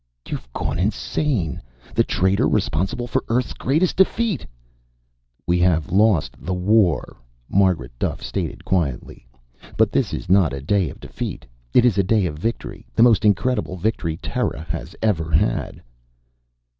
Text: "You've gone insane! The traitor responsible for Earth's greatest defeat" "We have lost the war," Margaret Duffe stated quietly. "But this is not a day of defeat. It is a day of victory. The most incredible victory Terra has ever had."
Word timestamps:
"You've 0.27 0.51
gone 0.51 0.79
insane! 0.79 1.61
The 1.93 2.03
traitor 2.03 2.47
responsible 2.49 3.05
for 3.05 3.23
Earth's 3.29 3.53
greatest 3.53 3.97
defeat" 3.97 4.47
"We 5.45 5.59
have 5.59 5.91
lost 5.91 6.43
the 6.43 6.55
war," 6.55 7.17
Margaret 7.47 7.91
Duffe 7.99 8.23
stated 8.23 8.65
quietly. 8.65 9.27
"But 9.77 9.91
this 9.91 10.11
is 10.11 10.27
not 10.27 10.53
a 10.53 10.59
day 10.61 10.89
of 10.89 10.99
defeat. 10.99 11.45
It 11.75 11.85
is 11.85 11.99
a 11.99 12.03
day 12.03 12.25
of 12.25 12.39
victory. 12.39 12.87
The 12.95 13.03
most 13.03 13.23
incredible 13.23 13.75
victory 13.77 14.17
Terra 14.17 14.61
has 14.71 14.95
ever 15.03 15.29
had." 15.29 15.83